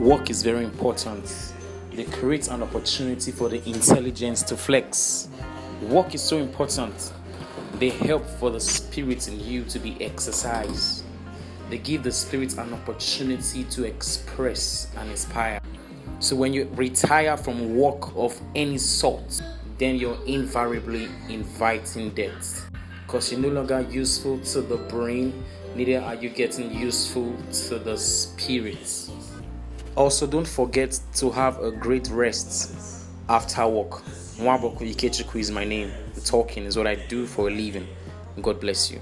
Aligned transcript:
Work 0.00 0.30
is 0.30 0.42
very 0.42 0.64
important. 0.64 1.52
They 1.92 2.04
create 2.04 2.48
an 2.48 2.62
opportunity 2.62 3.32
for 3.32 3.50
the 3.50 3.62
intelligence 3.68 4.42
to 4.44 4.56
flex. 4.56 5.28
Work 5.82 6.14
is 6.14 6.22
so 6.22 6.38
important. 6.38 7.12
They 7.74 7.90
help 7.90 8.24
for 8.24 8.50
the 8.50 8.60
spirit 8.60 9.28
in 9.28 9.38
you 9.38 9.62
to 9.64 9.78
be 9.78 10.02
exercised. 10.02 11.04
They 11.68 11.76
give 11.76 12.02
the 12.02 12.12
spirit 12.12 12.56
an 12.56 12.72
opportunity 12.72 13.64
to 13.64 13.84
express 13.84 14.88
and 14.96 15.10
inspire. 15.10 15.60
So 16.18 16.34
when 16.34 16.54
you 16.54 16.70
retire 16.76 17.36
from 17.36 17.76
work 17.76 18.16
of 18.16 18.40
any 18.54 18.78
sort, 18.78 19.42
then 19.76 19.96
you're 19.96 20.18
invariably 20.24 21.10
inviting 21.28 22.14
death 22.14 22.70
because 23.06 23.30
you're 23.30 23.40
no 23.40 23.48
longer 23.48 23.82
useful 23.90 24.38
to 24.38 24.62
the 24.62 24.76
brain, 24.76 25.44
neither 25.74 26.00
are 26.00 26.14
you 26.14 26.30
getting 26.30 26.72
useful 26.72 27.36
to 27.52 27.78
the 27.78 27.98
spirit. 27.98 29.10
Also, 29.96 30.26
don't 30.26 30.48
forget 30.48 30.98
to 31.16 31.30
have 31.30 31.60
a 31.62 31.70
great 31.70 32.08
rest 32.10 32.72
after 33.28 33.66
work. 33.66 34.02
Mwaboku 34.38 34.84
Ikechukwu 34.84 35.40
is 35.40 35.50
my 35.50 35.64
name. 35.64 35.90
Talking 36.24 36.64
is 36.66 36.76
what 36.76 36.86
I 36.86 36.94
do 37.08 37.26
for 37.26 37.48
a 37.48 37.50
living. 37.50 37.86
God 38.40 38.60
bless 38.60 38.90
you. 38.90 39.00